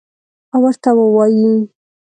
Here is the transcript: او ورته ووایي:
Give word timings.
او 0.53 0.59
ورته 0.63 0.89
ووایي: 0.97 1.51